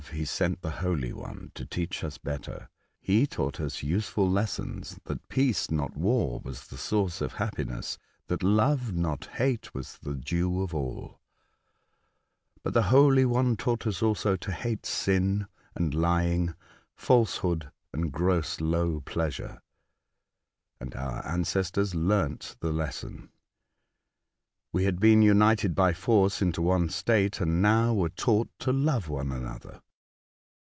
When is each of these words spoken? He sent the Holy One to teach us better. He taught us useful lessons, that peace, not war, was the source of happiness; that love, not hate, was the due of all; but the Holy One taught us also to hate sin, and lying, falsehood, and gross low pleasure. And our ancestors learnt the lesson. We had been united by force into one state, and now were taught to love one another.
He 0.11 0.25
sent 0.25 0.61
the 0.61 0.71
Holy 0.71 1.13
One 1.13 1.51
to 1.53 1.63
teach 1.65 2.03
us 2.03 2.17
better. 2.17 2.69
He 2.99 3.25
taught 3.25 3.61
us 3.61 3.83
useful 3.83 4.29
lessons, 4.29 4.99
that 5.05 5.29
peace, 5.29 5.69
not 5.69 5.95
war, 5.95 6.41
was 6.43 6.67
the 6.67 6.77
source 6.77 7.21
of 7.21 7.33
happiness; 7.33 7.97
that 8.27 8.43
love, 8.43 8.91
not 8.93 9.27
hate, 9.33 9.73
was 9.73 9.99
the 9.99 10.15
due 10.15 10.63
of 10.63 10.73
all; 10.73 11.21
but 12.61 12.73
the 12.73 12.81
Holy 12.91 13.23
One 13.25 13.55
taught 13.55 13.87
us 13.87 14.01
also 14.01 14.35
to 14.37 14.51
hate 14.51 14.85
sin, 14.85 15.45
and 15.75 15.93
lying, 15.93 16.55
falsehood, 16.95 17.71
and 17.93 18.11
gross 18.11 18.59
low 18.59 18.99
pleasure. 19.01 19.61
And 20.79 20.93
our 20.95 21.25
ancestors 21.25 21.95
learnt 21.95 22.57
the 22.59 22.73
lesson. 22.73 23.29
We 24.73 24.83
had 24.83 24.99
been 24.99 25.21
united 25.21 25.73
by 25.73 25.93
force 25.93 26.41
into 26.41 26.61
one 26.61 26.89
state, 26.89 27.39
and 27.39 27.61
now 27.61 27.93
were 27.93 28.09
taught 28.09 28.49
to 28.59 28.73
love 28.73 29.07
one 29.07 29.31
another. 29.31 29.79